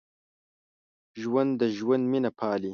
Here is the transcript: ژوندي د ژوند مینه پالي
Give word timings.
ژوندي 1.21 1.55
د 1.61 1.63
ژوند 1.77 2.03
مینه 2.11 2.31
پالي 2.39 2.69